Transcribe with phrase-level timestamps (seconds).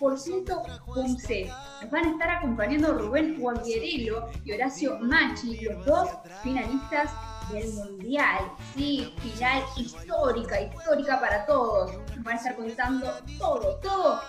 [0.00, 1.50] 100% Punce.
[1.82, 6.08] Nos van a estar acompañando Rubén Guagliarello y Horacio Machi, los dos
[6.42, 7.10] finalistas
[7.52, 8.52] del Mundial.
[8.74, 11.92] Sí, final histórica, histórica para todos.
[12.16, 14.20] Nos van a estar contando todo, todo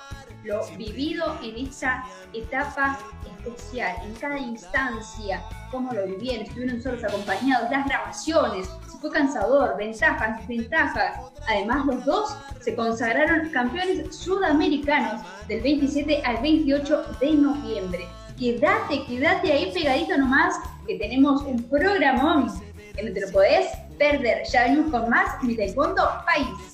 [0.43, 7.71] lo vivido en esa etapa especial, en cada instancia, cómo lo vivieron, estuvieron solos acompañados,
[7.71, 11.19] las grabaciones, si fue cansador, ventajas, desventajas.
[11.47, 18.07] Además, los dos se consagraron campeones sudamericanos del 27 al 28 de noviembre.
[18.37, 20.55] Quédate, quédate ahí pegadito nomás,
[20.87, 22.51] que tenemos un programón
[22.95, 23.67] que no te lo podés
[23.97, 24.43] perder.
[24.51, 26.70] Ya venimos con más Mi Taekwondo País.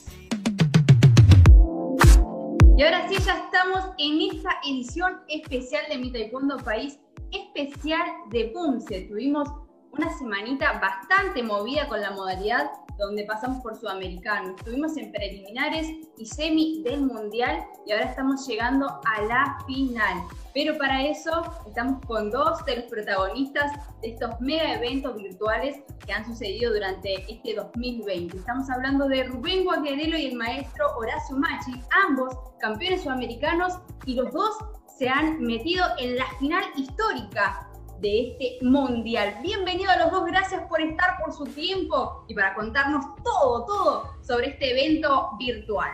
[2.78, 7.00] Y ahora sí, ya estamos en esta edición especial de Mi Taekwondo País,
[7.32, 9.08] especial de Punce.
[9.10, 9.50] Tuvimos
[9.94, 14.56] una semanita bastante movida con la modalidad donde pasamos por Sudamericano.
[14.58, 20.24] Estuvimos en preliminares y semi del Mundial y ahora estamos llegando a la final.
[20.54, 26.12] Pero para eso estamos con dos de los protagonistas de estos mega eventos virtuales que
[26.12, 28.38] han sucedido durante este 2020.
[28.38, 33.74] Estamos hablando de Rubén Guagliarello y el maestro Horacio Machi, ambos campeones sudamericanos
[34.06, 34.56] y los dos
[34.98, 37.67] se han metido en la final histórica
[38.00, 39.38] de este mundial.
[39.42, 44.16] Bienvenido a los dos, gracias por estar, por su tiempo y para contarnos todo, todo
[44.22, 45.92] sobre este evento virtual.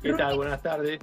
[0.00, 0.36] ¿Qué tal?
[0.36, 1.00] Buenas tardes.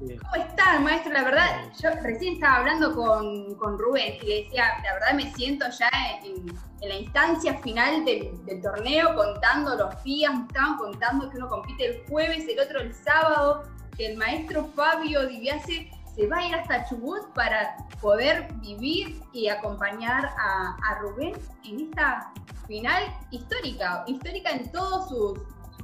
[0.00, 1.12] Este, ¿Cómo estás, maestro?
[1.12, 5.32] La verdad, yo recién estaba hablando con, con Rubén y le decía, la verdad me
[5.34, 5.88] siento ya
[6.22, 6.46] en,
[6.86, 12.06] la instancia final del, torneo, contando los días, me estaban contando que uno compite el
[12.06, 13.62] jueves, el otro el sábado,
[13.96, 19.48] que el maestro Fabio Diviase se va a ir hasta Chubut para poder vivir y
[19.48, 22.32] acompañar a, Rubén en esta
[22.66, 25.38] final histórica, histórica en todos sus,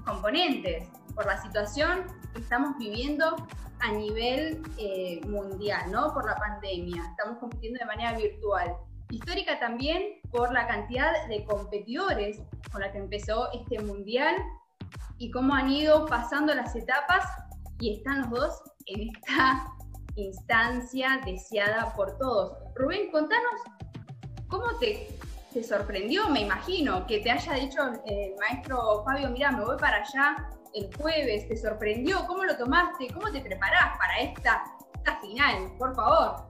[0.05, 3.37] componentes, por la situación que estamos viviendo
[3.81, 6.13] a nivel eh, mundial, ¿no?
[6.13, 7.03] Por la pandemia.
[7.11, 8.77] Estamos compitiendo de manera virtual.
[9.11, 14.37] Histórica también por la cantidad de competidores con la que empezó este mundial
[15.19, 17.25] y cómo han ido pasando las etapas
[17.81, 19.67] y están los dos en esta
[20.27, 22.57] instancia deseada por todos.
[22.75, 23.61] Rubén, contanos
[24.49, 25.09] cómo te,
[25.63, 30.49] sorprendió, me imagino, que te haya dicho el maestro Fabio, mira, me voy para allá
[30.75, 32.25] el jueves, ¿te sorprendió?
[32.27, 33.09] ¿Cómo lo tomaste?
[33.13, 34.63] ¿Cómo te preparás para esta,
[34.95, 35.73] esta final?
[35.79, 36.49] Por favor.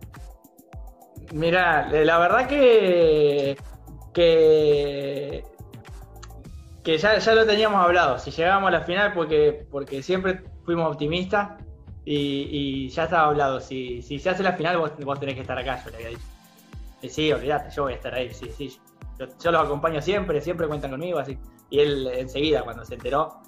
[1.32, 3.56] Mira, la verdad que,
[4.12, 5.44] que,
[6.82, 8.18] que ya, ya, lo teníamos hablado.
[8.18, 11.52] Si llegábamos a la final, porque, porque siempre fuimos optimistas
[12.04, 15.58] y, ya estaba hablado, si, si, se hace la final vos, vos, tenés que estar
[15.58, 16.22] acá, yo le había dicho.
[17.02, 18.78] Y sí, olvídate, yo voy a estar ahí, sí, sí.
[19.18, 21.38] Yo, los acompaño siempre, siempre cuentan conmigo, así.
[21.68, 23.40] Y él enseguida, cuando se enteró,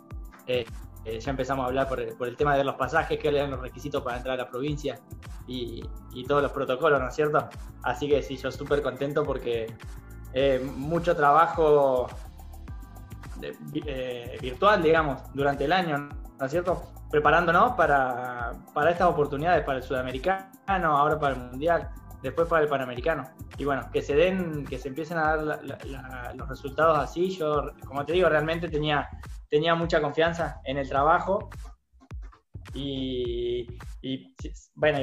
[0.46, 0.64] eh,
[1.04, 4.02] eh, ya empezamos a hablar por, el tema de los pasajes, que eran los requisitos
[4.02, 5.00] para entrar a la provincia
[5.46, 5.82] y,
[6.28, 7.48] todos los protocolos, ¿no es cierto?
[7.82, 9.66] Así que sí, yo súper contento porque
[10.34, 12.06] eh, mucho trabajo
[14.40, 16.08] virtual, digamos, durante el año,
[16.38, 16.92] ¿no es cierto?
[17.12, 21.90] Preparándonos para, para estas oportunidades, para el sudamericano, ahora para el mundial,
[22.22, 23.30] después para el panamericano.
[23.58, 25.60] Y bueno, que se den, que se empiecen a dar
[26.34, 27.28] los resultados así.
[27.28, 29.10] Yo, como te digo, realmente tenía,
[29.50, 31.50] tenía mucha confianza en el trabajo.
[32.72, 33.66] Y,
[34.74, 34.98] bueno,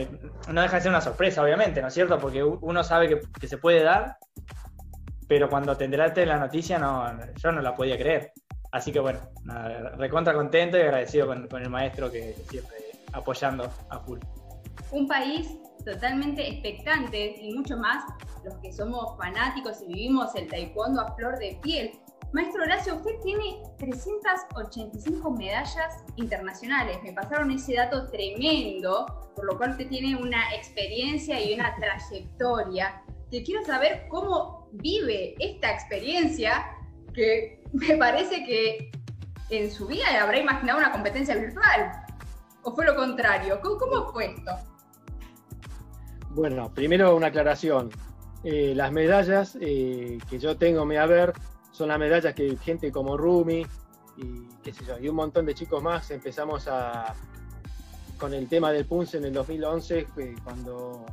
[0.52, 2.18] no deja de ser una sorpresa, obviamente, ¿no es cierto?
[2.18, 4.18] Porque uno sabe que, que se puede dar,
[5.28, 7.06] pero cuando te enteraste la noticia, no,
[7.36, 8.34] yo no la podía creer.
[8.72, 9.20] Así que bueno,
[9.98, 12.78] recontra contento y agradecido con, el maestro que siempre
[13.14, 14.20] apoyando a full.
[14.92, 18.04] Un país totalmente expectante y mucho más
[18.44, 22.00] los que somos fanáticos y vivimos el taekwondo a flor de piel.
[22.32, 27.00] Maestro Horacio, usted tiene 385 medallas internacionales.
[27.04, 33.02] Me pasaron ese dato tremendo, por lo cual usted tiene una experiencia y una trayectoria.
[33.32, 36.66] Te quiero saber cómo vive esta experiencia
[37.16, 38.92] que me parece que
[39.50, 41.92] en su vida habrá imaginado una competencia virtual.
[42.64, 43.60] ¿O fue lo contrario?
[43.62, 44.52] ¿Cómo, fue esto?
[46.32, 47.90] Bueno, primero una aclaración.
[48.44, 51.34] Eh, las medallas eh, que yo tengo me a ver
[51.72, 53.66] son las medallas que gente como Rumi
[54.18, 57.14] y qué sé yo, y un montón de chicos más empezamos a
[58.18, 60.08] con el tema del Punce en el 2011
[60.44, 61.06] cuando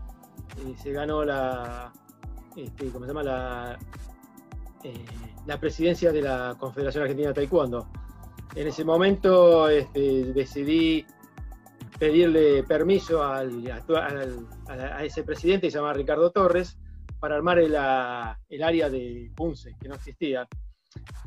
[0.58, 1.92] eh, se ganó la
[2.56, 3.22] este, ¿cómo se llama?
[3.22, 3.78] la
[5.46, 7.88] la presidencia de la Confederación Argentina de Taekwondo.
[8.54, 11.06] En ese momento este, decidí
[11.98, 13.64] pedirle permiso al,
[14.68, 16.78] a, ese presidente, que se llama Ricardo Torres,
[17.20, 20.46] para armar el, área de Punce, que no existía.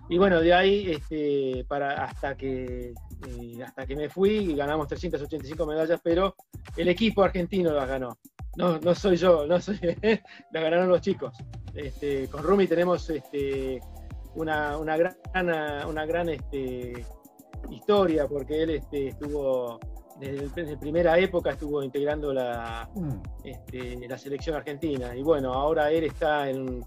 [0.09, 2.93] y bueno, de ahí este, hasta, que,
[3.27, 6.35] eh, hasta que me fui y ganamos 385 medallas, pero
[6.77, 8.17] el equipo argentino las ganó.
[8.55, 9.79] No, no soy yo, no soy,
[10.51, 11.35] las ganaron los chicos.
[11.73, 13.11] Este, con Rumi tenemos
[14.35, 15.15] una, una, gran,
[15.87, 17.05] una gran este,
[17.69, 19.79] historia porque él este, estuvo
[20.19, 23.45] desde, la primera época estuvo integrando la, mm.
[23.45, 26.83] este, la selección argentina y bueno, ahora él está en,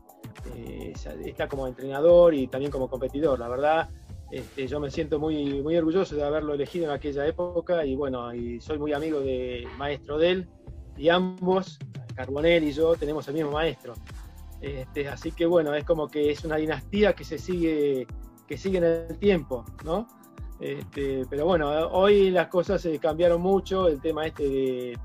[0.55, 0.93] eh,
[1.25, 3.39] está como entrenador y también como competidor.
[3.39, 3.89] La verdad,
[4.31, 8.35] este, yo me siento muy, muy orgulloso de haberlo elegido en aquella época y bueno,
[8.35, 10.49] y soy muy amigo del maestro de él
[10.97, 11.79] y ambos,
[12.15, 13.95] Carbonell y yo, tenemos el mismo maestro.
[14.63, 18.07] Este, así que bueno, es como que es una dinastía que se sigue,
[18.47, 20.07] que sigue en el tiempo, ¿no?
[20.61, 24.99] Este, pero bueno, hoy las cosas se cambiaron mucho, el tema este de,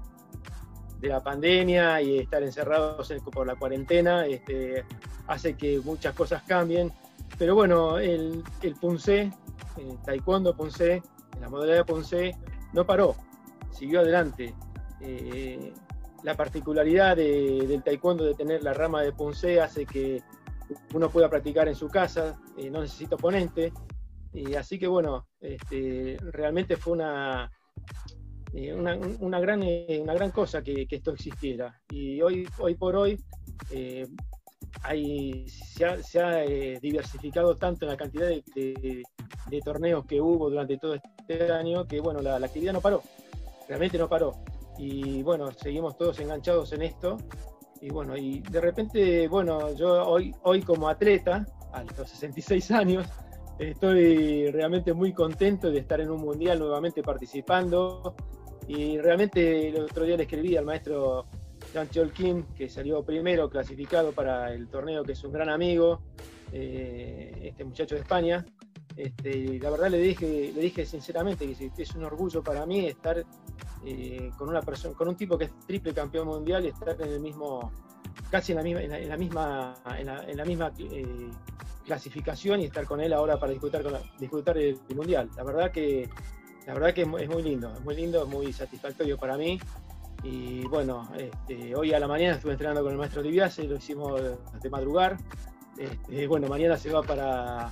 [0.99, 4.85] de la pandemia y estar encerrados por la cuarentena este,
[5.25, 6.93] hace que muchas cosas cambien.
[7.39, 9.31] Pero bueno, el, el Punce,
[9.77, 11.01] el Taekwondo Punce,
[11.41, 12.35] la modalidad Punce,
[12.73, 13.15] no paró,
[13.71, 14.53] siguió adelante.
[15.01, 15.73] Eh,
[16.27, 20.21] la particularidad del taekwondo de tener la rama de Punce hace que
[20.93, 23.71] uno pueda practicar en su casa, eh, no necesita oponente,
[24.57, 27.49] así que bueno, este, realmente fue una,
[28.51, 31.81] eh, una, gran, eh, una gran cosa que, esto existiera.
[31.89, 33.17] Y hoy, hoy por hoy
[34.83, 35.85] hay, se
[36.19, 36.41] ha,
[36.81, 39.03] diversificado tanto en la cantidad de,
[39.63, 43.01] torneos que hubo durante todo este año que bueno, la, actividad no paró,
[43.69, 44.33] realmente no paró.
[44.77, 47.17] Y bueno, seguimos todos enganchados en esto.
[47.81, 53.07] Y bueno, y de repente, bueno, yo hoy, hoy como atleta, a los 66 años,
[53.59, 58.15] Estoy realmente muy contento de estar en un mundial nuevamente participando.
[58.67, 61.25] Y realmente el otro día le escribí al maestro
[61.73, 66.01] Jean Cholkin, que salió primero clasificado para el torneo, que es un gran amigo,
[66.51, 68.45] eh, este muchacho de España.
[68.97, 73.23] Este, la verdad le dije, le dije sinceramente que es un orgullo para mí estar
[73.85, 77.09] eh, con una persona, con un tipo que es triple campeón mundial y estar en
[77.09, 77.71] el mismo,
[78.31, 81.29] casi en la misma, en la, misma, en la, misma eh,
[81.85, 83.93] clasificación y estar con él ahora para disfrutar, con
[84.57, 85.29] el, mundial.
[85.37, 86.09] La verdad que
[86.65, 89.59] la verdad que es, muy lindo, es muy lindo, muy satisfactorio para mí.
[90.23, 94.19] Y bueno, este, hoy a la mañana estuve entrenando con el maestro Libiase, lo hicimos
[94.59, 95.17] de madrugar.
[95.77, 97.71] Este, bueno, mañana se va para,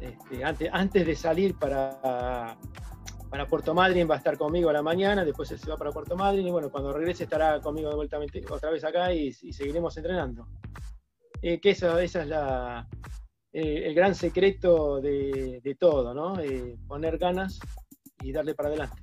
[0.00, 2.56] este, antes, antes de salir para,
[3.30, 6.16] para Puerto Madryn, va a estar conmigo a la mañana, después se va para Puerto
[6.16, 8.18] Madryn y bueno, cuando regrese estará conmigo de vuelta
[8.50, 10.48] otra vez acá y, seguiremos entrenando.
[11.42, 12.86] Eh, que esa, esa es la,
[13.52, 16.40] el gran secreto de, todo, ¿no?
[16.40, 17.58] Eh, poner ganas
[18.22, 19.02] y darle para adelante.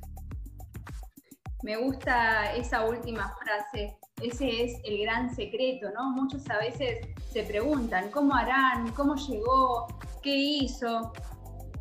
[1.63, 3.97] Me gusta esa última frase.
[4.21, 6.11] Ese es el gran secreto, ¿no?
[6.11, 9.87] Muchos a veces se preguntan cómo harán, cómo llegó,
[10.23, 11.13] qué hizo.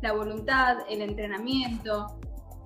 [0.01, 2.19] La voluntad, el entrenamiento,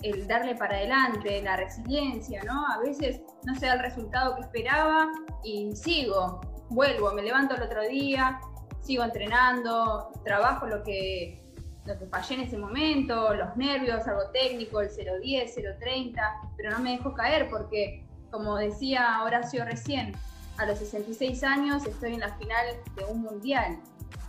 [0.04, 2.68] el darle para adelante, la resiliencia, ¿no?
[2.68, 5.10] A veces no se da el resultado que esperaba
[5.44, 8.42] y sigo, vuelvo, me levanto el otro día,
[8.82, 11.42] sigo entrenando, trabajo lo que,
[11.86, 16.80] lo que fallé en ese momento, los nervios, algo técnico, el 010, 030, pero no
[16.80, 20.14] me dejo caer porque, como decía Horacio recién,
[20.58, 23.80] a los 66 años estoy en la final de un mundial.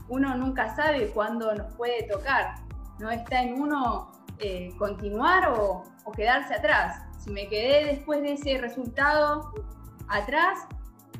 [0.08, 2.56] Uno nunca sabe cuándo nos puede tocar.
[2.98, 5.84] No está en uno eh, continuar o,
[6.16, 7.02] quedarse atrás.
[7.18, 9.52] Si me quedé después de ese resultado
[10.08, 10.58] atrás,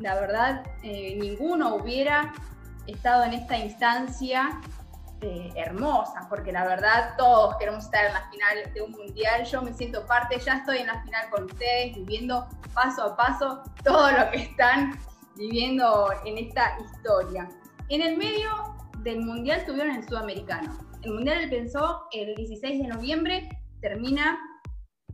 [0.01, 2.33] la verdad, eh, ninguno hubiera
[2.87, 4.61] estado en esta instancia
[5.23, 9.45] eh, hermosa, porque la verdad todos queremos estar en la final de un mundial.
[9.45, 13.63] Yo me siento parte, ya estoy en la final con ustedes, viviendo paso a paso
[13.85, 14.99] todo lo que están
[15.37, 17.49] viviendo en esta historia.
[17.89, 18.51] En el medio
[18.99, 20.77] del mundial tuvieron el sudamericano.
[21.03, 23.49] El mundial pensó el 16 de noviembre,
[23.81, 24.39] termina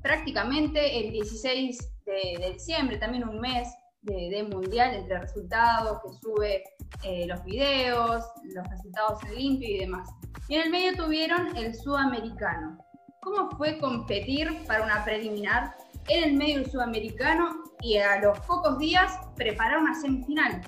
[0.00, 3.68] prácticamente el 16 de diciembre, también un mes
[4.02, 6.64] de, mundial entre resultados, que sube
[7.02, 8.24] eh, los videos,
[8.54, 10.08] los resultados en limpio y demás.
[10.48, 12.78] Y en el medio tuvieron el sudamericano.
[13.22, 15.74] ¿Cómo fue competir para una preliminar
[16.08, 20.62] en el medio del sudamericano y a los pocos días preparar una semifinal?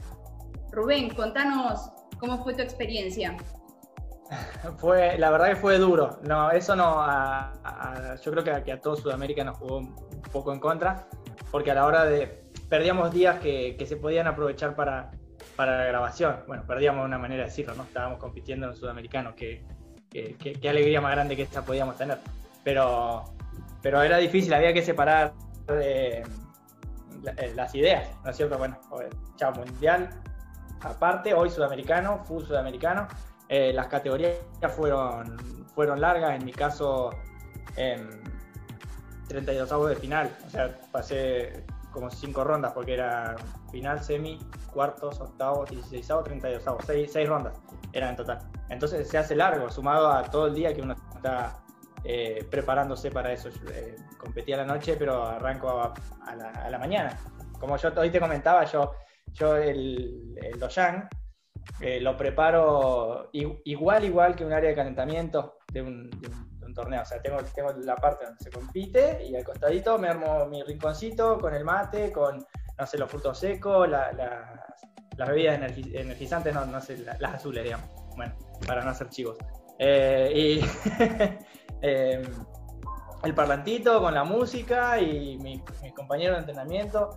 [0.73, 3.37] Rubén, contanos cómo fue tu experiencia.
[4.79, 6.21] Fue, la verdad que fue duro.
[6.23, 7.05] No, eso no,
[8.23, 11.09] yo creo que a, que a todo Sudamérica nos jugó un poco en contra,
[11.51, 15.11] porque a la hora de, perdíamos días que, se podían aprovechar para,
[15.59, 16.37] la grabación.
[16.47, 17.83] Bueno, perdíamos una manera de decirlo, ¿no?
[17.83, 19.65] Estábamos compitiendo en sudamericano, qué
[20.09, 22.19] que, alegría más grande que esta podíamos tener.
[22.65, 23.25] Pero,
[23.83, 25.33] pero era difícil, había que separar
[25.69, 26.23] eh,
[27.37, 28.57] eh, las ideas, ¿no es cierto?
[28.57, 28.79] Bueno,
[29.37, 30.09] chao mundial,
[30.81, 33.07] aparte, hoy sudamericano, full sudamericano,
[33.53, 34.37] Eh, las categorías
[34.77, 35.37] fueron,
[35.75, 37.11] fueron largas, en mi caso,
[37.75, 38.09] en
[39.27, 40.31] 32 avos de final.
[40.47, 43.37] O sea, pasé como cinco rondas porque era
[43.71, 44.39] final, semi,
[44.73, 47.55] cuartos, octavos, 16 avos, 32 avos, seis, seis rondas
[47.93, 48.39] eran en total.
[48.69, 51.63] Entonces se hace largo, sumado a todo el día que uno está
[52.05, 53.49] eh, preparándose para eso.
[53.73, 55.95] Eh, competí a la noche, pero arranco a,
[56.71, 57.19] la, mañana.
[57.59, 58.93] Como yo hoy te comentaba, yo,
[59.33, 61.09] yo el, el Doyan
[61.81, 66.11] eh, lo preparo igual, igual que un área de calentamiento de un,
[66.75, 67.03] torneo.
[67.03, 70.63] O sea, tengo, tengo la parte donde se compite y al costadito me armo mi
[70.63, 72.47] rinconcito con el mate, con,
[72.79, 77.91] no sé, los frutos secos, las bebidas energizantes, no, no sé, las azules, digamos.
[78.17, 78.37] Bueno,
[78.69, 79.37] para no hacer chivos.
[79.81, 80.61] y
[81.83, 82.23] Em,
[83.23, 85.63] el parlantito con la música y mis
[85.95, 87.11] compañeros de entrenamiento.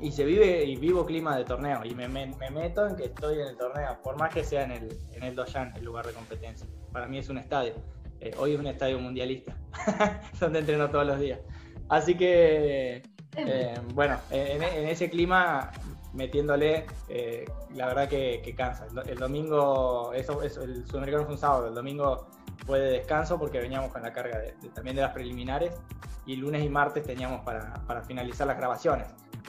[0.00, 3.48] Y se vive y vivo clima de torneo y me, meto en que estoy en
[3.48, 6.66] el torneo, por más que sea en el, en el Doyan, el lugar de competencia.
[6.92, 7.74] Para mí es un estadio.
[8.20, 9.56] Eh, hoy es un estadio mundialista,
[10.40, 11.40] donde entreno todos los días.
[11.88, 13.02] Así que,
[13.36, 15.70] em, bueno, en, ese clima,
[16.12, 18.86] metiéndole, eh, la verdad que, cansa.
[19.06, 22.26] El, domingo, eso, eso, el sudamericano fue un sábado, el domingo
[22.66, 24.40] fue de descanso porque veníamos con la carga
[24.74, 25.72] también de las preliminares
[26.26, 29.08] y lunes y martes teníamos para, finalizar las grabaciones.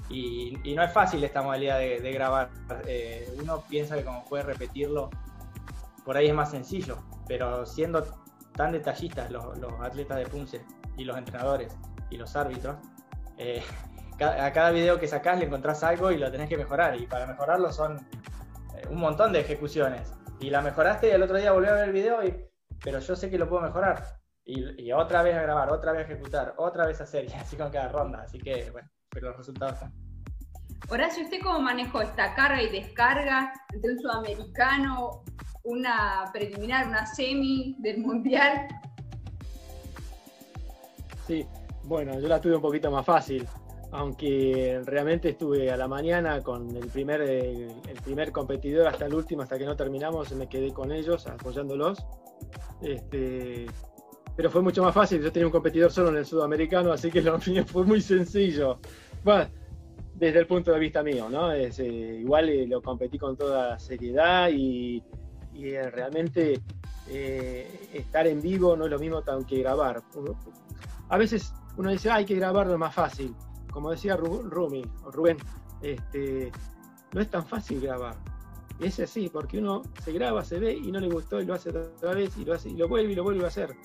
[0.10, 2.50] Y, no es fácil esta modalidad de, grabar.
[2.86, 5.10] Eh, uno piensa que como puede repetirlo,
[6.04, 6.98] por ahí es más sencillo,
[7.28, 8.06] pero siendo
[8.56, 9.46] tan detallistas los,
[9.82, 10.66] atletas de Punce
[10.98, 11.76] y los entrenadores
[12.10, 12.78] y los árbitros,
[13.38, 13.64] eh,
[14.20, 17.00] a cada video que sacás le encontrás algo y lo tenés que mejorar.
[17.00, 17.98] Y para mejorarlo son
[18.76, 20.14] eh, un montón de ejecuciones.
[20.40, 22.46] Y la mejoraste y el otro día volví a ver el video y
[22.84, 24.04] pero yo sé que lo puedo mejorar.
[24.46, 27.58] Y, otra vez a grabar, otra vez a ejecutar, otra vez a hacer, y así
[27.58, 28.22] con cada ronda.
[28.22, 29.94] Así que, bueno, pero los resultados están.
[30.90, 35.24] Horacio, ¿usted cómo manejó esta carga y descarga entre un sudamericano,
[35.64, 38.68] una preliminar, una semi del mundial?
[41.26, 41.48] Sí,
[41.86, 43.48] bueno, yo la tuve un poquito más fácil,
[43.92, 49.42] aunque realmente estuve a la mañana con el primer, el primer competidor hasta el último,
[49.42, 52.06] hasta que no terminamos, me quedé con ellos apoyándolos
[52.82, 53.68] este,
[54.36, 55.22] pero fue mucho más fácil.
[55.22, 58.80] Yo tenía un competidor solo en el sudamericano, así que lo mío fue muy sencillo.
[59.26, 59.50] Bueno,
[60.14, 61.52] desde el punto de vista mío, ¿no?
[61.52, 61.88] Es, eh,
[62.22, 65.04] igual eh, lo competí con toda seriedad y,
[65.56, 66.62] eh, realmente
[67.92, 70.04] estar en vivo no es lo mismo que grabar.
[71.10, 73.34] A veces uno dice, hay que grabarlo es más fácil.
[73.72, 75.38] Como decía Rumi, o Rubén,
[75.82, 76.52] este,
[77.12, 78.16] no es tan fácil grabar
[78.80, 81.70] es así, porque uno se graba, se ve y no le gustó y lo hace
[81.70, 83.76] otra vez y lo hace y lo vuelve y lo vuelve a hacer.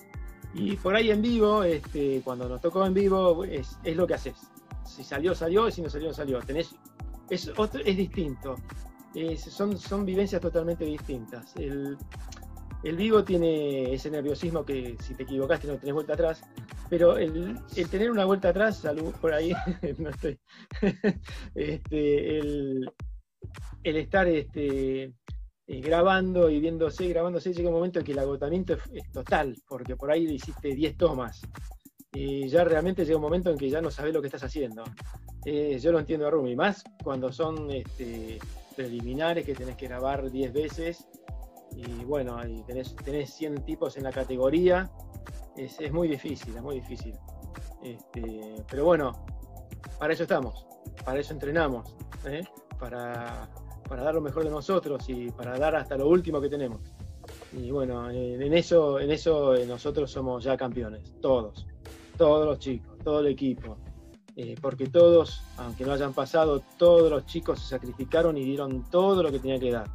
[0.53, 4.35] Y por ahí en vivo, este, cuando nos tocó en vivo, es, lo que haces.
[4.91, 6.39] Si salió, salió, y si no salió, salió.
[6.39, 6.75] Tenés,
[7.29, 8.55] es, otro, es distinto.
[9.37, 11.55] son, son vivencias totalmente distintas.
[11.55, 11.97] El,
[12.83, 16.41] vivo tiene ese nerviosismo que si te equivocaste no tenés vuelta atrás,
[16.89, 18.85] pero el, tener una vuelta atrás,
[19.19, 19.53] por ahí,
[19.99, 20.39] no estoy,
[21.55, 22.91] este, el,
[23.83, 25.13] el estar este,
[25.71, 29.95] eh, grabando y viéndose, grabándose, llega un momento en que el agotamiento es, total, porque
[29.95, 31.41] por ahí hiciste 10 tomas.
[32.13, 34.83] Y ya realmente llega un momento en que ya no sabes lo que estás haciendo.
[35.45, 38.37] Eh, yo lo entiendo a Rumi, más cuando son este,
[38.75, 41.07] preliminares que tenés que grabar 10 veces.
[41.73, 44.91] Y bueno, ahí tenés, tenés 100 tipos en la categoría.
[45.55, 47.13] Es, muy difícil, es muy difícil.
[47.81, 49.25] Este, pero bueno,
[49.97, 50.65] para eso estamos,
[51.05, 52.43] para eso entrenamos, ¿eh?
[52.77, 53.49] para,
[53.87, 56.81] para dar lo mejor de nosotros y para dar hasta lo último que tenemos.
[57.53, 61.67] Y bueno, en eso, en eso eh, nosotros somos ya campeones, todos,
[62.21, 63.77] todos los chicos, todo el equipo.
[64.35, 69.23] Eh, porque todos, aunque no hayan pasado, todos los chicos se sacrificaron y dieron todo
[69.23, 69.87] lo que tenían que dar.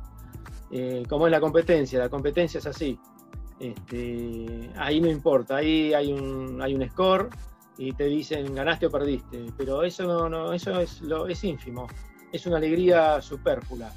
[0.72, 2.98] Eh, como es la competencia, la competencia es así.
[3.60, 7.30] Este, ahí no importa, ahí hay un, hay un score
[7.78, 11.86] y te dicen ganaste o perdiste, pero eso no, no eso es lo es ínfimo
[12.32, 13.90] es una alegría superflua.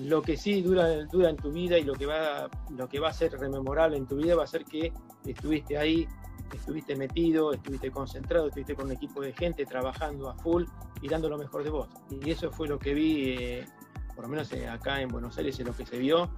[0.00, 3.10] Lo que sí dura, dura en tu vida y lo que, va, lo que va
[3.10, 4.92] a ser rememorable en tu vida va a ser que
[5.24, 6.08] estuviste ahí,
[6.54, 10.64] estuviste metido, estuviste concentrado, estuviste con un equipo de gente trabajando a full
[11.02, 11.88] y dando lo mejor de vos.
[12.10, 13.66] Y eso fue lo que vi, eh,
[14.14, 16.30] por lo menos eh, acá en Buenos Aires, es lo que se vio,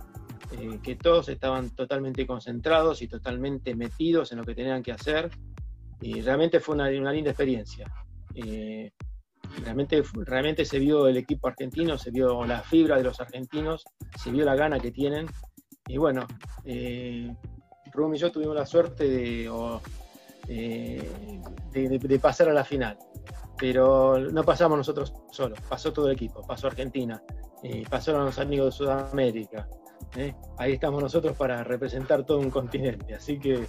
[0.52, 5.30] eh, que todos estaban totalmente concentrados y totalmente metidos en lo que tenían que hacer.
[6.00, 7.86] Y realmente fue una, una linda experiencia
[9.62, 13.84] realmente, realmente se vio el equipo argentino, se vio la fibra de los argentinos,
[14.18, 15.26] se vio la gana que tienen.
[15.88, 16.26] Y bueno,
[16.64, 17.32] eh,
[17.96, 19.48] y yo tuvimos la suerte de,
[20.48, 21.40] eh,
[21.72, 22.98] de, pasar a la final.
[23.58, 27.22] Pero no pasamos nosotros solos, pasó todo el equipo, pasó Argentina,
[27.62, 29.68] eh, pasaron los amigos de Sudamérica.
[30.16, 30.34] ¿eh?
[30.58, 33.14] ahí estamos nosotros para representar todo un continente.
[33.14, 33.66] Así que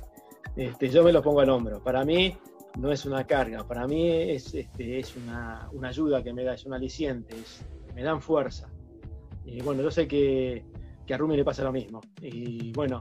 [0.55, 1.81] este, yo me lo pongo al hombro.
[1.81, 2.35] Para mí
[2.77, 6.65] no es una carga, para mí es, este, es una, ayuda que me da, es
[6.65, 7.35] un aliciente,
[7.95, 8.69] me dan fuerza.
[9.45, 10.65] Y bueno, yo sé que,
[11.05, 12.01] que, a Rumi le pasa lo mismo.
[12.21, 12.99] Y bueno,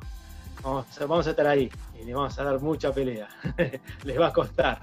[0.62, 3.28] vamos, vamos a estar ahí y le vamos a dar mucha pelea.
[4.04, 4.80] Les va a costar.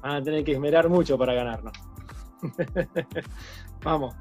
[0.00, 1.72] Van a tener que esmerar mucho para ganarnos.
[3.82, 4.14] Vamos.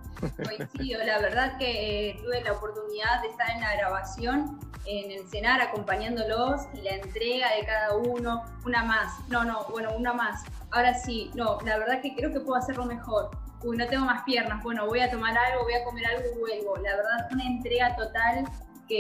[0.44, 5.28] Coincido, la verdad que eh, tuve la oportunidad de estar en la grabación en el
[5.28, 10.44] cenar acompañándolos y la entrega de cada uno, una más, no, no, bueno, una más.
[10.72, 13.30] Ahora sí, no, la verdad que creo que puedo hacerlo mejor.
[13.64, 16.40] Uy, no tengo más piernas, bueno, voy a tomar algo, voy a comer algo y
[16.40, 16.78] vuelvo.
[16.78, 18.46] La verdad, una entrega total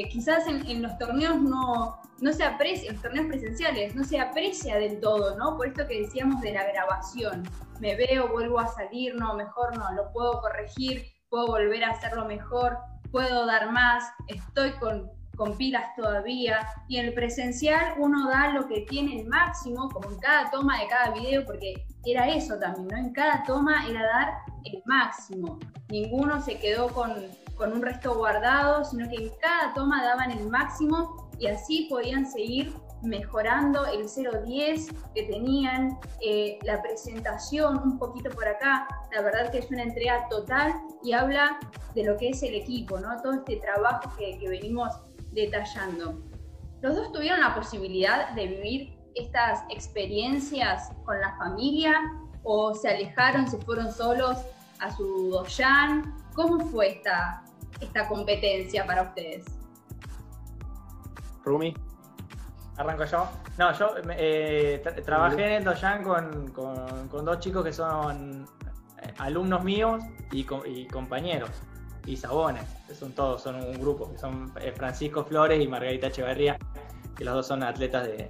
[0.09, 4.77] quizás en, los torneos no, no se aprecia, en los torneos presenciales, no se aprecia
[4.77, 5.57] del todo, ¿no?
[5.57, 7.43] Por esto que decíamos de la grabación.
[7.79, 12.25] Me veo, vuelvo a salir, no, mejor no, lo puedo corregir, puedo volver a hacerlo
[12.25, 12.77] mejor,
[13.11, 16.65] puedo dar más, estoy con, con pilas todavía.
[16.87, 20.79] Y en el presencial uno da lo que tiene el máximo, como en cada toma
[20.79, 22.97] de cada video, porque era eso también, ¿no?
[22.97, 24.33] En cada toma era dar
[24.65, 25.59] el máximo.
[25.89, 27.11] Ninguno se quedó con,
[27.61, 32.25] con un resto guardado, sino que en cada toma daban el máximo y así podían
[32.25, 39.51] seguir mejorando el 010 que tenían, eh, la presentación un poquito por acá, la verdad
[39.51, 41.59] que es una entrega total y habla
[41.93, 43.21] de lo que es el equipo, ¿no?
[43.21, 44.89] todo este trabajo que, que venimos
[45.31, 46.19] detallando.
[46.81, 51.93] Los dos tuvieron la posibilidad de vivir estas experiencias con la familia
[52.41, 54.39] o se alejaron, se fueron solos
[54.79, 56.15] a su doyan.
[56.33, 57.43] ¿Cómo fue esta,
[57.79, 59.45] esta competencia para ustedes?
[61.43, 61.73] Rumi.
[62.77, 63.27] Arranco yo.
[63.57, 68.47] No, yo eh, trabajé en el Doyan con, dos chicos que son
[69.01, 70.43] eh, alumnos míos y,
[70.87, 71.49] compañeros.
[72.05, 72.63] Y Sabones,
[72.97, 76.57] son todos, son un grupo, que son eh, Francisco Flores y Margarita Echeverría,
[77.15, 78.27] que los dos son atletas de,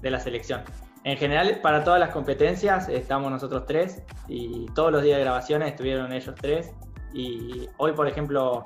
[0.00, 0.62] de la selección.
[1.04, 5.70] En general, para todas las competencias estamos nosotros tres y todos los días de grabaciones
[5.70, 6.72] estuvieron ellos tres.
[7.12, 8.64] Y hoy, por ejemplo,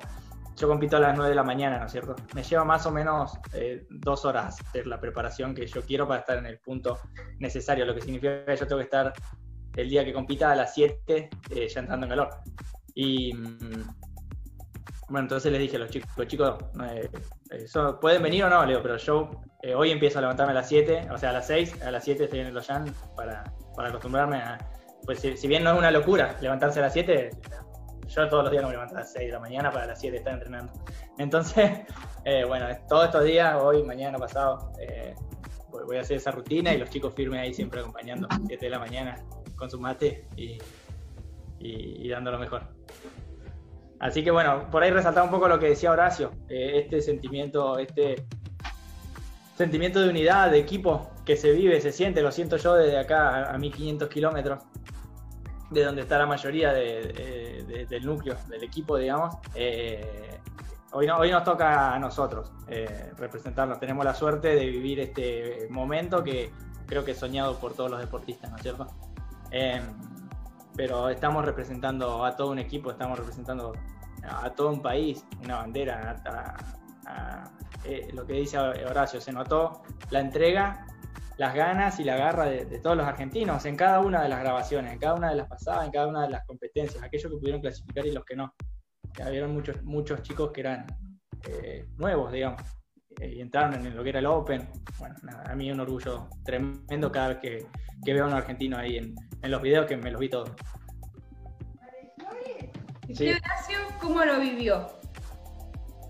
[0.57, 2.15] yo compito a las 9 de la mañana, ¿no es cierto?
[2.33, 6.21] Me lleva más o menos eh, dos horas hacer la preparación que yo quiero para
[6.21, 6.97] estar en el punto
[7.37, 9.13] necesario, lo que significa que yo tengo que estar
[9.75, 12.29] el día que compita a las 7 eh, ya entrando en calor.
[12.95, 13.83] Y mm,
[15.09, 16.55] bueno, entonces les dije a los chicos, los chicos,
[16.89, 17.09] eh,
[18.01, 18.65] ¿pueden venir o no?
[18.65, 19.29] Leo, pero yo
[19.75, 22.23] hoy empiezo a levantarme a las 7, o sea, a las 6, a las 7
[22.23, 23.43] estoy en el Loyan para,
[23.75, 24.57] para acostumbrarme a...
[25.05, 27.29] Pues si, si bien no es una locura levantarse a las 7,
[28.07, 29.99] yo todos los días no me levanto a las 6 de la mañana para las
[29.99, 30.73] 7 estar entrenando.
[31.17, 31.71] Entonces,
[32.25, 35.15] eh, bueno, todos estos días, hoy, mañana, pasado, eh,
[35.69, 38.79] voy a hacer esa rutina y los chicos firmes ahí siempre acompañando, 7 de la
[38.79, 39.23] mañana
[39.55, 40.57] con su mate y,
[41.59, 42.63] y, dando lo mejor.
[43.99, 47.79] Así que bueno, por ahí resaltaba un poco lo que decía Horacio, eh, este sentimiento,
[47.79, 48.27] este
[49.55, 53.51] sentimiento de unidad, de equipo que se vive, se siente, lo siento yo desde acá
[53.51, 54.63] a 1500 kilómetros,
[55.69, 59.35] de donde está la mayoría del núcleo, del equipo, digamos.
[59.53, 60.39] Eh,
[60.91, 63.79] hoy, hoy nos toca a nosotros eh, representarnos.
[63.79, 66.51] Tenemos la suerte de vivir este momento que
[66.85, 68.87] creo que es soñado por todos los deportistas, ¿no es cierto?
[69.51, 69.83] Em,
[70.75, 73.73] pero estamos representando a todo un equipo, estamos representando
[74.23, 76.21] a todo un país, una bandera,
[77.83, 80.86] eh, lo que dice Horacio, se notó la entrega
[81.37, 84.91] las ganas y la garra de, todos los argentinos en cada una de las grabaciones,
[84.91, 87.61] en cada una de las pasadas, en cada una de las competencias, aquellos que pudieron
[87.61, 88.53] clasificar y los que no.
[89.23, 90.85] Había muchos, muchos chicos que eran
[91.47, 92.61] eh, nuevos, digamos,
[93.19, 94.67] eh, y entraron en lo que era el Open.
[94.99, 97.67] Bueno, a mí un orgullo tremendo cada vez que,
[98.03, 100.51] veo a un argentino ahí en, los videos que me los vi todos.
[103.13, 103.31] Sí.
[104.01, 104.87] ¿cómo lo vivió?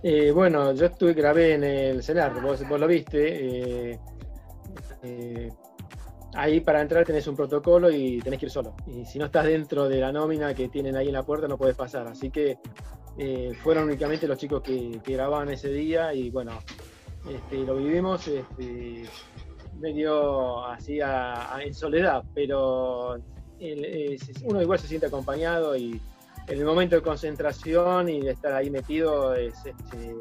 [0.03, 3.91] Eh, bueno, yo estuve, grabé en el cenar, vos, vos lo viste.
[3.91, 3.99] Eh,
[6.33, 8.75] ahí para entrar tenés un protocolo y tenés que ir solo.
[8.85, 11.57] Y si no estás dentro de la nómina que tienen ahí en la puerta, no
[11.57, 12.07] puedes pasar.
[12.07, 12.59] Así que
[13.17, 16.59] eh, fueron únicamente los chicos que, grababan ese día y bueno,
[17.29, 19.05] este, lo vivimos este,
[19.79, 20.99] medio así
[21.59, 23.15] en soledad, pero
[24.43, 25.99] uno igual se siente acompañado y
[26.47, 30.15] en el momento de concentración y de estar ahí metido es este,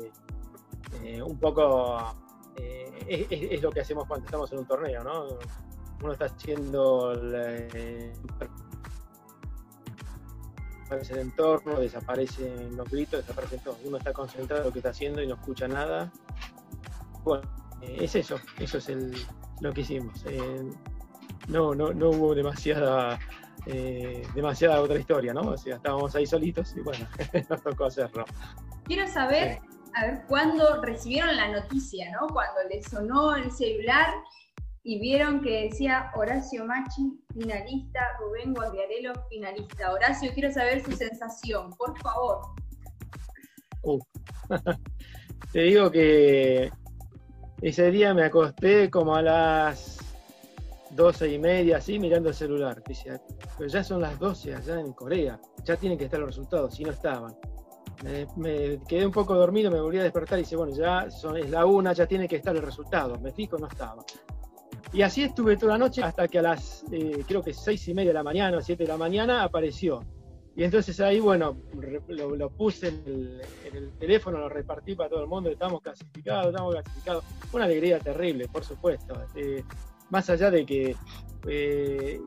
[1.05, 2.17] eh, un poco
[3.09, 5.27] eh, es, lo que hacemos cuando estamos en un torneo, ¿no?
[6.03, 8.12] Uno está haciendo el
[11.11, 13.79] entorno, desaparecen los gritos, desaparecen todo.
[13.85, 16.12] Uno está concentrado en lo que está haciendo y no escucha nada.
[17.25, 17.49] Bueno,
[17.81, 18.88] eh, es eso, eso es
[19.61, 20.23] lo que hicimos.
[20.27, 20.62] Eh,
[21.49, 23.19] no, no, no hubo demasiada
[24.33, 25.40] demasiada otra historia, ¿no?
[25.40, 27.05] O sea, estábamos ahí solitos y bueno,
[27.51, 28.25] nos tocó hacerlo.
[28.85, 29.59] Quiero saber
[29.97, 32.27] a ver, cuándo recibieron la noticia, ¿no?
[32.29, 34.09] Cuando les sonó el celular
[34.83, 39.93] y vieron que decía Horacio Machi, finalista, Rubén Guardiarelo, finalista.
[39.93, 42.41] Horacio, quiero saber su sensación, por favor.
[43.89, 44.01] Uh.
[45.53, 46.73] Te digo que
[47.63, 49.99] ese día me acosté como a las
[50.91, 52.83] doce y media, así, mirando el celular.
[52.85, 56.83] Pero ya son las 12 allá en Corea, ya tienen que estar los resultados, si
[56.83, 57.37] no estaban.
[58.05, 61.51] Me, quedé un poco dormido, me volví a despertar y dice, bueno, ya son, es
[61.51, 63.19] la una, ya tiene que estar el resultado.
[63.21, 64.05] Me fijo, no estaba.
[64.93, 67.95] Y así estuve toda la noche hasta que a las, eh, creo que seis y
[67.95, 70.01] media de la mañana o siete de la mañana apareció.
[70.55, 71.55] Y entonces ahí, bueno,
[72.09, 73.41] lo, puse en
[73.75, 77.25] el, teléfono, lo repartí para todo el mundo, estamos clasificados, estamos clasificados.
[77.53, 79.15] Una alegría terrible, por supuesto.
[79.35, 79.63] Eh,
[80.09, 80.97] más allá de que
[81.47, 82.21] eh,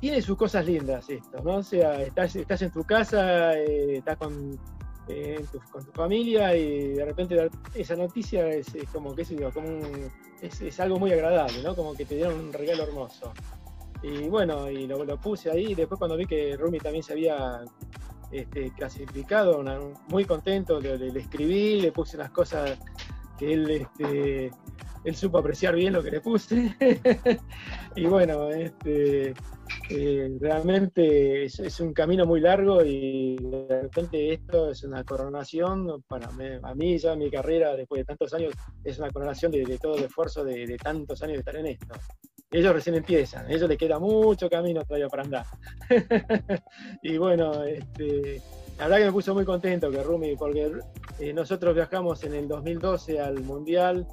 [0.00, 1.56] tiene sus cosas lindas esto, ¿no?
[1.56, 4.58] O sea, estás, estás en tu casa, eh, estás con,
[5.08, 9.80] eh, con tu familia y de repente esa noticia es, como, qué sé yo, como
[10.40, 11.74] es, algo muy agradable, ¿no?
[11.74, 13.32] Como que te dieron un regalo hermoso.
[14.02, 17.62] Y bueno, y lo, puse ahí, después cuando vi que Rumi también se había
[18.30, 19.64] este, clasificado,
[20.08, 22.78] muy contento, le, le, escribí, le puse unas cosas
[23.38, 24.50] que él este,
[25.04, 26.76] él supo apreciar bien lo que le puse.
[27.96, 29.34] y bueno, este,
[29.90, 36.30] eh, realmente es, un camino muy largo y de repente esto es una coronación para
[36.32, 38.52] mí, a mí ya mi carrera después de tantos años
[38.84, 41.94] es una coronación de, todo el esfuerzo de, tantos años de estar en esto.
[42.50, 45.46] Ellos recién empiezan, a ellos les queda mucho camino todavía para andar.
[47.02, 48.42] y bueno, este,
[48.78, 50.70] la verdad que me puso muy contento que Rumi, porque
[51.18, 54.06] eh, nosotros viajamos en el 2012 al Mundial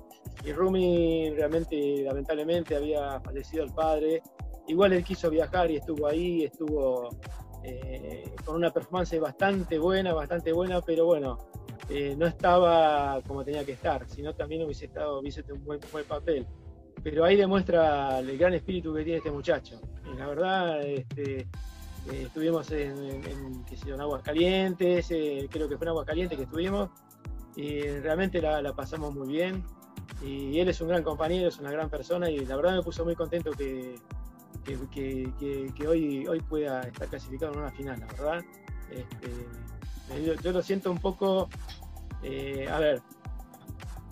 [0.44, 4.22] y Rumi realmente, lamentablemente, había fallecido el padre.
[4.68, 7.10] Igual él quiso viajar y estuvo ahí, estuvo
[7.64, 11.38] eh, con una performance bastante buena, bastante buena, pero bueno,
[11.90, 16.06] eh, no estaba como tenía que estar, sino también hubiese estado, hubiese un buen, buen
[16.06, 16.48] papel.
[17.04, 19.80] Pero ahí demuestra el gran espíritu que tiene este muchacho.
[20.12, 21.48] Y la verdad, este, eh,
[22.24, 26.90] estuvimos en, en, en Aguas Calientes, creo que fue en Aguas Calientes que estuvimos,
[27.56, 29.64] y realmente la, la pasamos muy bien
[30.22, 33.04] y él es un gran compañero, es una gran persona y la verdad me puso
[33.04, 33.96] muy contento que,
[34.66, 38.46] que, hoy, pueda estar clasificado en una final, la verdad.
[38.90, 41.50] Este, yo, lo siento un poco,
[42.24, 43.02] eh, a ver,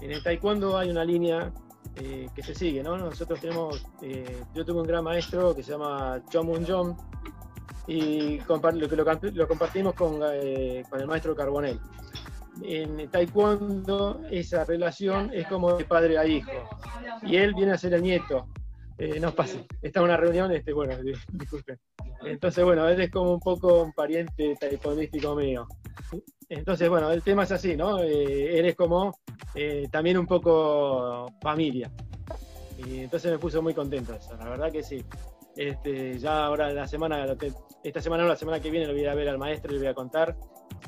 [0.01, 1.51] en el taekwondo hay una línea
[1.95, 2.97] eh, que se sigue, ¿no?
[2.97, 6.97] Nosotros tenemos, eh, yo tuve un gran maestro que se llama John Moon John
[7.87, 8.61] y lo,
[9.33, 11.79] lo, compartimos con, con el maestro Carbonell
[12.61, 16.51] en taekwondo esa relación es como de padre a hijo.
[17.23, 18.47] Y él viene a ser el nieto.
[19.03, 20.95] Eh, no pasa, está en una reunión, este, bueno,
[21.33, 21.77] disculpen.
[22.23, 25.67] Entonces, bueno, él es como un poco un pariente taekwondístico mío.
[26.47, 27.99] Entonces, bueno, el tema es así, ¿no?
[27.99, 29.13] Eh, él es como
[29.55, 31.91] eh, también un poco familia.
[32.87, 35.03] Y entonces me puso muy contento eso, la verdad que sí.
[35.57, 37.25] Este, ya ahora la semana,
[37.83, 39.79] esta semana o la semana que viene lo voy a ver al maestro y le
[39.81, 40.37] voy a contar.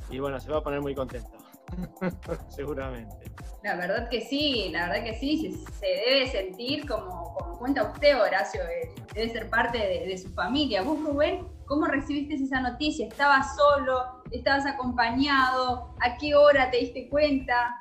[0.09, 1.31] Y bueno, se va a poner muy contento.
[2.49, 3.31] Seguramente.
[3.63, 8.19] La verdad que sí, la verdad que sí, se, debe sentir como, como, cuenta usted,
[8.19, 10.83] Horacio, eh, debe ser parte de, su familia.
[10.83, 13.07] Vos, Rubén, ¿cómo recibiste esa noticia?
[13.07, 14.21] ¿Estabas solo?
[14.31, 15.95] ¿Estabas acompañado?
[16.01, 17.79] ¿A qué hora te diste cuenta?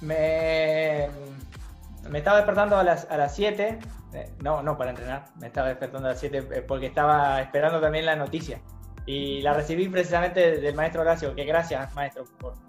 [0.00, 1.08] Me,
[2.10, 3.78] me estaba despertando a las, a las 7,
[4.14, 7.80] eh, no, no para entrenar, me estaba despertando a las 7 eh, porque estaba esperando
[7.80, 8.60] también la noticia.
[9.06, 12.24] Y la recibí precisamente del maestro Horacio, que gracias, maestro,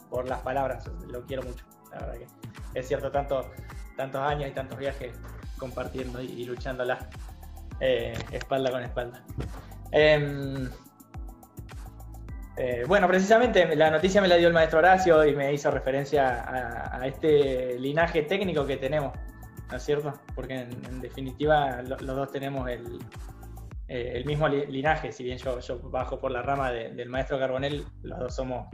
[0.10, 1.66] por, las palabras, lo quiero mucho.
[1.92, 3.52] La verdad que es cierto, tanto,
[3.96, 5.20] tantos años y tantos viajes
[5.58, 7.10] compartiendo y, luchándola
[7.80, 9.24] eh, espalda con espalda.
[9.92, 10.70] Em,
[12.56, 16.92] eh, bueno, precisamente la noticia me la dio el maestro Horacio y me hizo referencia
[16.96, 19.14] a, este linaje técnico que tenemos,
[19.72, 20.14] ¿no es cierto?
[20.36, 23.00] Porque en, definitiva los dos tenemos el,
[23.90, 28.20] eh, el mismo linaje, si bien yo, bajo por la rama del maestro Carbonell, los
[28.20, 28.68] dos somos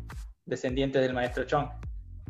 [0.46, 1.70] descendientes del maestro Chong.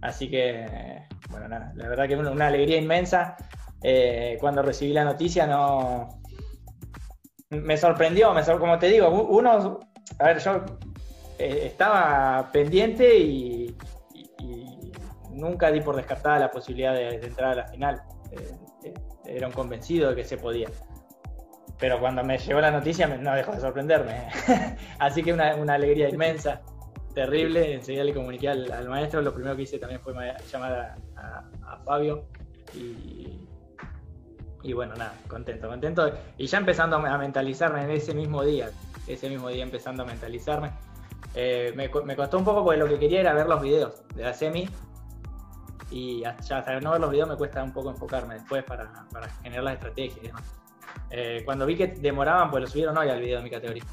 [0.01, 3.37] Así que, bueno, nada, la verdad que una, alegría inmensa.
[3.81, 6.09] Eh, cuando recibí la noticia, no.
[7.49, 9.79] Me sorprendió, me como te digo, uno.
[10.19, 10.65] A ver, yo
[11.39, 13.75] eh, estaba pendiente y,
[15.31, 18.03] nunca di por descartada la posibilidad de, entrar a la final.
[19.25, 20.67] era un convencido de que se podía
[21.83, 24.29] pero cuando me llegó la noticia no dejó de sorprenderme.
[24.99, 26.61] Así que una, una, alegría inmensa,
[27.13, 27.73] terrible.
[27.73, 29.21] Enseguida le comuniqué al, maestro.
[29.21, 30.13] Lo primero que hice también fue
[30.49, 32.23] llamar a, Fabio.
[32.73, 33.37] Y,
[34.63, 36.09] y, bueno, nada, contento, contento.
[36.37, 38.69] Y ya empezando a mentalizarme en ese mismo día,
[39.05, 40.71] ese mismo día empezando a mentalizarme.
[41.35, 44.33] Eh, me, costó un poco porque lo que quería era ver los videos de la
[44.33, 44.69] semi
[45.91, 48.89] y ya hasta no ver los videos me cuesta un poco enfocarme después para,
[49.41, 50.62] generar las estrategias y demás.
[51.09, 53.83] Eh, cuando vi que demoraban, pues lo subieron hoy al video de mi categoría.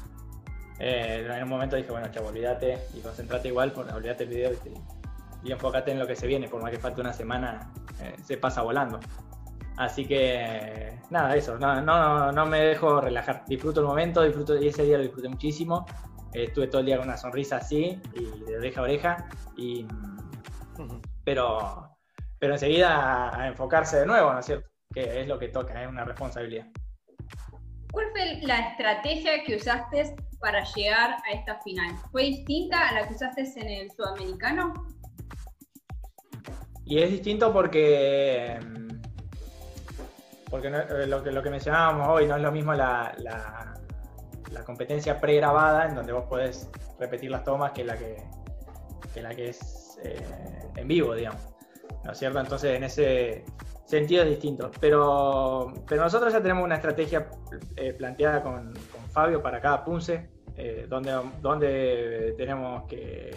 [0.79, 5.47] Eh, en un momento dije, bueno, chavo, olvídate y concentrate igual, olvídate el video y,
[5.47, 7.71] y, enfócate en lo que se viene, por más que falte una semana,
[8.23, 8.99] se pasa volando.
[9.77, 13.43] Así que nada, eso, no, no, no, me dejo relajar.
[13.47, 15.85] Disfruto el momento, disfruto, y ese día lo disfruté muchísimo.
[16.33, 19.87] estuve todo el día con una sonrisa así, y de oreja a oreja, y,
[21.23, 21.97] pero,
[22.37, 24.69] pero enseguida a, enfocarse de nuevo, ¿no es cierto?
[24.93, 26.67] Que es lo que toca, es una responsabilidad.
[27.91, 31.95] ¿Cuál fue la estrategia que usaste para llegar a esta final?
[32.11, 34.73] ¿Fue distinta a la que usaste en el sudamericano?
[36.85, 38.59] Y es distinto porque
[40.51, 45.19] porque eh, lo, que, lo que mencionábamos hoy no es lo mismo la, la, competencia
[45.19, 48.17] pregrabada, en donde vos podés repetir las tomas, que la que,
[49.15, 51.41] la que es eh, en vivo, digamos.
[52.03, 52.39] ¿No es cierto?
[52.39, 53.45] Entonces, en ese
[53.91, 54.71] sentido es distinto.
[54.79, 57.29] Pero, pero nosotros ya tenemos una estrategia
[57.75, 58.73] eh, planteada con,
[59.11, 60.29] Fabio para cada punce,
[60.87, 63.31] donde, donde tenemos que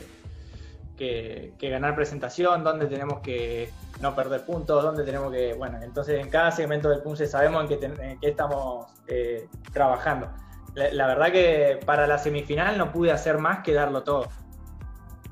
[0.96, 6.30] que, ganar presentación, dónde tenemos que no perder puntos, dónde tenemos que, bueno, entonces en
[6.30, 10.30] cada segmento del Punce sabemos en qué, estamos eh, trabajando.
[10.74, 14.28] La, verdad que para la semifinal no pude hacer más que darlo todo,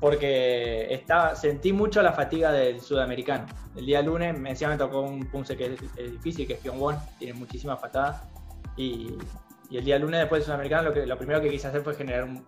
[0.03, 3.45] porque estaba, sentí mucho la fatiga del sudamericano.
[3.73, 7.33] El día lunes me, me tocó un Punce que es, difícil, que es Pyongyang, tiene
[7.33, 8.21] muchísimas patadas,
[8.75, 9.15] y,
[9.71, 12.25] el día lunes después del sudamericano lo, que, lo primero que quise hacer fue generar
[12.25, 12.45] un,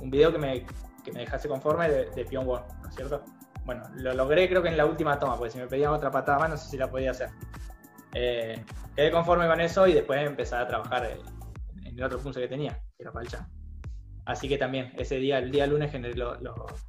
[0.00, 0.64] un video que me
[1.04, 3.22] que me dejase conforme de, de ¿no es cierto?
[3.64, 6.38] Bueno, lo logré creo que en la última toma, porque si me pedían otra patada
[6.38, 7.30] más no sé si la podía hacer.
[8.14, 12.48] Eh, quedé conforme con eso y después empecé a trabajar en, el otro punto que
[12.48, 13.46] tenía, que era Palchan.
[14.26, 16.40] Así que también ese día, el día lunes generé los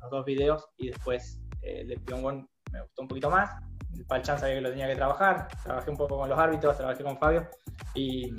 [0.10, 3.52] dos videos y después eh, el de Pyongyang me gustó un poquito más.
[3.94, 7.04] El Palchan sabía que lo tenía que trabajar, trabajé un poco con los árbitros, trabajé
[7.04, 7.48] con Fabio
[7.94, 8.34] y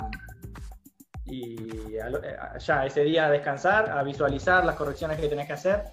[1.25, 1.99] eh,
[2.59, 5.83] ya ese día a descansar, a visualizar las correcciones que tenés que hacer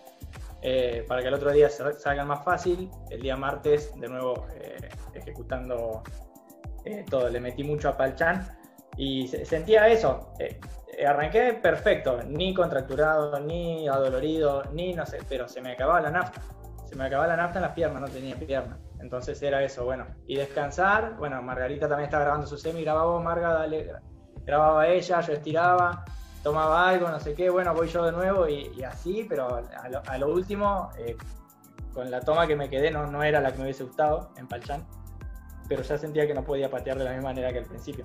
[0.63, 2.91] eh, para que el otro día salgan más fácil.
[3.11, 4.47] El día martes, de nuevo,
[5.15, 6.03] ejecutando
[7.11, 8.47] todo, le metí mucho a Palchan
[8.97, 10.33] y sentía eso.
[11.07, 16.41] Arranqué perfecto, ni contracturado, ni adolorido, ni no sé, pero se me acababa la nafta.
[16.87, 18.79] Se me acababa la nafta en las piernas, no tenía piernas.
[19.01, 20.07] Entonces era eso, bueno.
[20.27, 23.93] Y descansar, bueno, Margarita también está grabando su semi, grababa Marga, dale,
[24.45, 26.05] grababa ella, yo estiraba,
[26.43, 29.63] tomaba algo, no sé qué, bueno, voy yo de nuevo y, así, pero
[30.07, 31.17] a lo, último, eh,
[31.93, 34.47] con la toma que me quedé, no, no era la que me hubiese gustado en
[34.47, 34.87] Palchan,
[35.69, 38.05] pero ya sentía que no podía patear de la misma manera que al principio.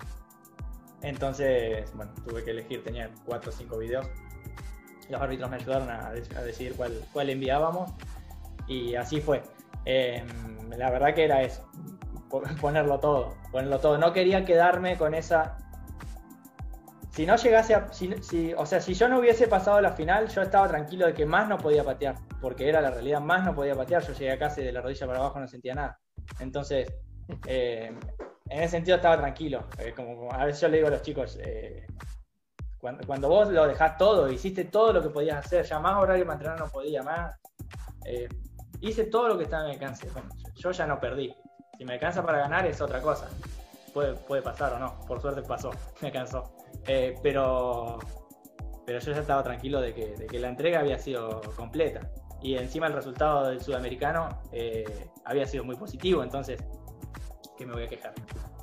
[1.02, 4.08] Entonces, bueno, tuve que elegir, tenía cuatro o cinco videos.
[5.10, 7.92] Los árbitros me ayudaron a, decidir cuál, cuál, enviábamos
[8.68, 9.42] y así fue.
[9.86, 10.28] Em,
[10.78, 11.68] la verdad que era eso,
[12.62, 13.98] ponerlo todo, ponerlo todo.
[13.98, 15.58] No quería quedarme con esa
[17.20, 17.92] si no llegase a.
[17.92, 21.26] Si, o sea, si yo no hubiese pasado la final, yo estaba tranquilo de que
[21.26, 24.04] más no podía patear, porque era la realidad, más no podía patear.
[24.04, 26.00] Yo llegué a casi de la rodilla para abajo no sentía nada.
[26.40, 26.88] Entonces,
[28.50, 29.66] en ese sentido estaba tranquilo.
[29.78, 31.86] Eh, como, a veces yo le digo a los chicos, eh,
[32.80, 36.36] cuando, vos lo dejás todo, hiciste todo lo que podías hacer, ya más horario para
[36.36, 37.36] entrenar no podía más.
[38.80, 40.08] hice todo lo que estaba en mi alcance.
[40.56, 41.36] yo ya no perdí.
[41.78, 43.30] Si me alcanza para ganar es otra cosa.
[43.94, 45.00] Puede, puede pasar o no.
[45.08, 46.52] Por suerte pasó, me cansó.
[46.88, 48.00] Eh, pero,
[48.86, 52.02] pero yo ya estaba tranquilo de que, la entrega había sido completa.
[52.42, 56.64] Y encima el resultado del sudamericano eh, había sido muy positivo, entonces,
[57.60, 58.14] ¿qué me voy a quejar?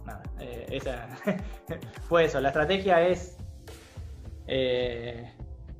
[0.06, 1.06] Nada, eh, esa
[2.08, 2.40] fue eso.
[2.40, 3.36] La estrategia es,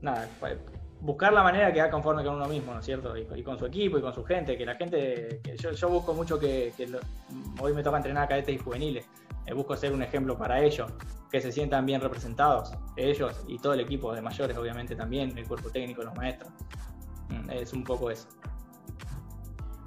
[0.03, 0.29] nada,
[1.01, 3.17] buscar la manera que quedar conforme con uno mismo, ¿no es cierto?
[3.17, 6.39] Y, con su equipo y con su gente, que la gente, que yo, busco mucho
[6.39, 6.73] que,
[7.61, 9.09] hoy me toca entrenar a cadetes y juveniles,
[9.55, 10.93] busco ser un ejemplo para ellos,
[11.31, 15.49] que se sientan bien representados, ellos y todo el equipo de mayores, obviamente también, el
[15.49, 16.53] cuerpo técnico, los maestros.
[17.29, 18.29] Mm, es un poco eso.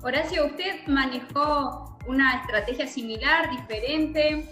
[0.02, 4.50] Horacio, ¿usted manejó una estrategia similar, diferente?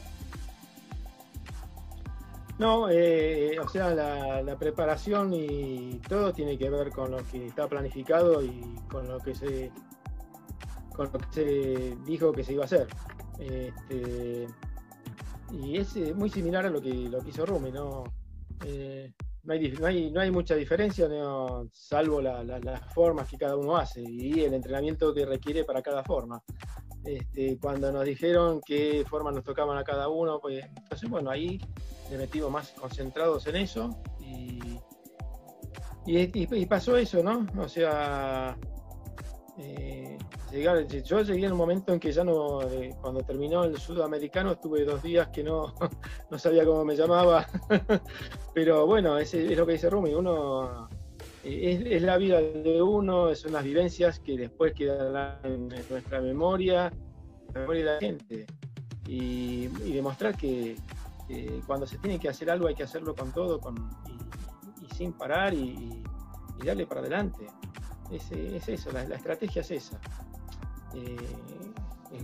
[2.59, 7.67] No, eh, o sea, la, preparación y todo tiene que ver con lo que está
[7.67, 9.71] planificado y con lo que se,
[10.93, 12.87] con lo que se dijo que se iba a hacer.
[13.39, 14.47] Este,
[15.51, 18.03] y es eh, muy similar a lo que, lo hizo Rumi, ¿no?
[18.65, 19.13] Eh,
[19.47, 19.53] no,
[19.87, 21.07] hay, no, hay, mucha diferencia,
[21.71, 26.43] salvo las formas que cada uno hace y el entrenamiento que requiere para cada forma.
[27.05, 31.61] Este, cuando nos dijeron qué formas nos tocaban a cada uno, pues entonces bueno, ahí
[32.11, 34.79] le metimos más concentrados en eso y,
[36.05, 37.47] y, pasó eso, ¿no?
[37.57, 38.57] O sea,
[39.57, 40.17] eh,
[41.03, 44.85] yo llegué en un momento en que ya no, eh, cuando terminó el sudamericano, estuve
[44.85, 45.73] dos días que no,
[46.31, 47.47] no sabía cómo me llamaba,
[48.53, 50.87] pero bueno, es, es lo que dice Rumi, uno
[51.43, 56.87] eh, es, la vida de uno, son las vivencias que después quedan en, nuestra memoria,
[56.87, 58.45] en la memoria de la gente,
[59.07, 60.75] y, demostrar que
[61.65, 63.75] cuando se tiene que hacer algo hay que hacerlo con todo, con,
[64.97, 66.03] sin parar y,
[66.65, 67.47] darle para adelante.
[68.11, 69.99] Es, es eso, la, estrategia es esa.
[70.93, 71.17] Eh,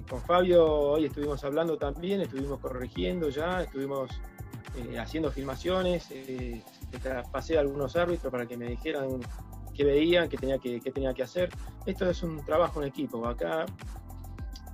[0.09, 4.09] con Fabio hoy estuvimos hablando también, estuvimos corrigiendo ya, estuvimos
[4.77, 6.63] eh, haciendo filmaciones, eh,
[7.31, 9.19] pasé a algunos árbitros para que me dijeran
[9.73, 11.49] qué veían, qué tenía que, qué tenía que hacer.
[11.85, 13.65] Esto es un trabajo en equipo, acá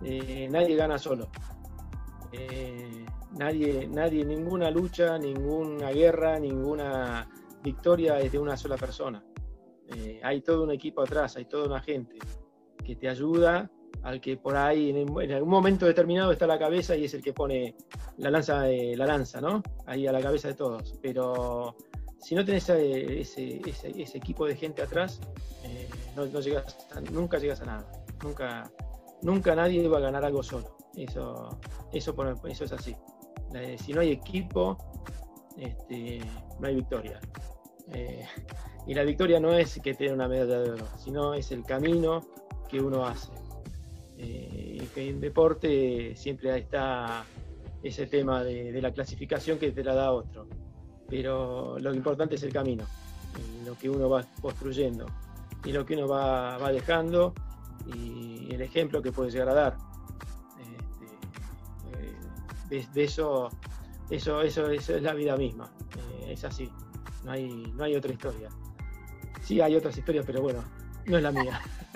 [0.01, 1.29] nadie gana solo.
[3.31, 7.27] nadie, nadie, ninguna lucha, ninguna guerra, ninguna
[7.63, 9.23] victoria es de una sola persona.
[9.95, 12.17] Eh, hay todo un equipo atrás, hay toda una gente
[12.83, 13.69] que te ayuda,
[14.03, 17.33] al que por ahí en, algún momento determinado está la cabeza y es el que
[17.33, 17.75] pone
[18.17, 19.61] la lanza, la lanza, ¿no?
[19.85, 20.97] Ahí a la cabeza de todos.
[21.01, 21.75] Pero
[22.21, 23.61] si no tenés ese,
[24.13, 25.19] equipo de gente atrás,
[25.63, 27.91] eh, no, llegas nunca llegas a nada.
[28.23, 28.71] Nunca,
[29.21, 30.77] nunca nadie va a ganar algo solo.
[30.95, 31.59] Eso,
[31.91, 32.95] eso, eso es así.
[33.77, 34.77] Si no hay equipo,
[35.57, 36.19] este,
[36.59, 37.19] no hay victoria.
[37.91, 38.25] Eh,
[38.89, 42.25] y la victoria no es que tenga una medalla de oro, sino es el camino
[42.67, 43.31] que uno hace.
[44.17, 47.23] Eh, que en deporte siempre está
[47.83, 50.47] ese tema de, la clasificación que te la da otro.
[51.07, 52.83] Pero lo importante es el camino,
[53.63, 55.05] lo que uno va construyendo
[55.63, 57.35] y lo que uno va, dejando
[57.93, 59.77] y el ejemplo que puede llegar a dar.
[62.67, 63.49] Este, eh, de, eso,
[64.09, 65.69] eso, eso, eso, es la vida misma,
[66.27, 66.71] es así
[67.23, 68.49] no hay, no hay otra historia.
[69.49, 70.63] Sí hay otras historias, pero bueno,
[71.07, 71.59] no es la mía.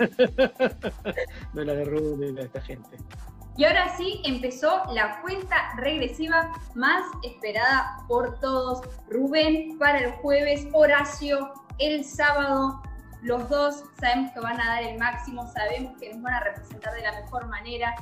[1.52, 2.96] no es la de Ruth ni la de esta gente.
[3.56, 8.80] Y ahora sí empezó la cuenta regresiva más esperada por todos.
[9.08, 12.82] Rubén para el jueves, Horacio el sábado.
[13.22, 16.92] Los dos sabemos que van a dar el máximo, sabemos que nos van a representar
[16.92, 17.94] de la mejor manera.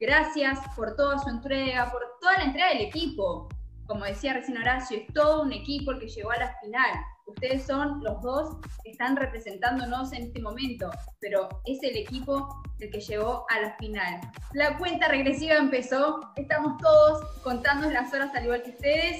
[0.00, 3.48] Gracias por toda su entrega, por toda la entrega del equipo
[3.86, 6.90] como decía recién Horacio, es todo un equipo el que llegó a la final.
[7.26, 12.90] Ustedes son los dos que están representándonos en este momento, pero es el equipo el
[12.90, 14.20] que llegó a la final.
[14.54, 19.16] La cuenta regresiva empezó, estamos todos contando las horas al igual que ustedes,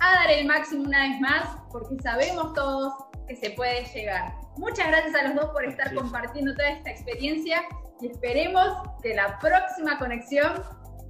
[0.00, 2.92] a dar el máximo una vez más, porque sabemos todos
[3.28, 4.34] que se puede llegar.
[4.56, 7.62] Muchas gracias a los dos por estar compartiendo toda esta experiencia
[8.00, 8.66] y esperemos
[9.02, 10.62] que la próxima conexión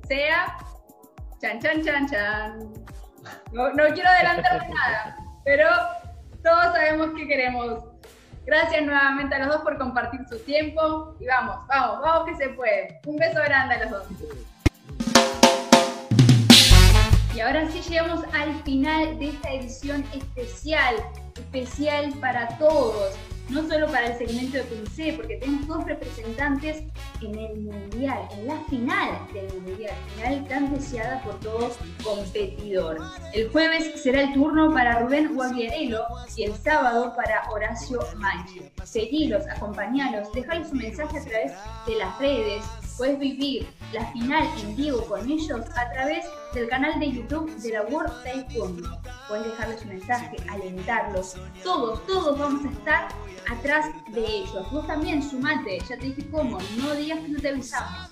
[0.07, 0.57] sea
[1.41, 2.73] Chan, chan, chan, chan.
[3.53, 5.69] No, quiero adelantar nada, pero
[6.47, 7.85] todos sabemos qué queremos.
[8.47, 12.51] Gracias nuevamente a los dos por compartir su tiempo y vamos, vamos, vamos que se
[12.51, 13.01] puede.
[13.05, 14.05] Un beso grande a los dos.
[17.35, 20.95] Y ahora sí llegamos al final de esta edición especial,
[21.35, 23.15] especial para todos
[23.49, 26.83] no solo para el segmento de PNC, porque tenemos dos representantes
[27.23, 33.03] en el Mundial, en la final del Mundial, final tan deseada por todos competidores.
[33.33, 36.03] El jueves será el turno para Rubén Guagliarello
[36.37, 38.63] y el sábado para Horacio Manchi.
[38.85, 41.53] Seguilos, acompañalos, dejales un mensaje a través
[41.87, 42.65] de las redes,
[42.97, 46.25] puedes vivir la final en vivo con ellos a través
[46.57, 48.99] del canal de YouTube de la World Taekwondo.
[49.29, 51.37] Puedes dejarles un mensaje, alentarlos.
[51.63, 53.09] Todos, todos vamos a estar
[53.51, 54.71] atrás de ellos.
[54.73, 58.11] Vos también sumate, ya te dije cómo, no digas que no te avisamos.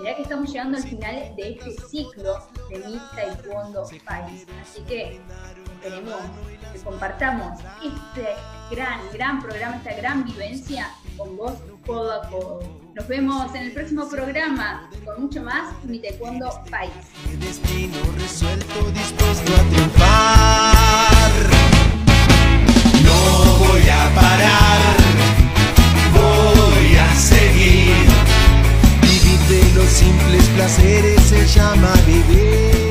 [0.00, 2.38] Mirá que estamos llegando al final de este ciclo
[2.70, 4.46] de mi Taekwondo País.
[4.62, 5.20] Así que
[5.82, 6.20] queremos
[6.72, 8.28] que compartamos este
[8.70, 12.60] gran, gran programa, esta gran vivencia con vos codo a codo.
[12.94, 16.92] Nos vemos en el próximo programa con mucho más Mi Taekwondo País.
[17.40, 21.32] destino resuelto, dispuesto a triunfar.
[23.02, 25.27] No voy a parar.
[29.78, 32.87] los simples placeres se llama vivir.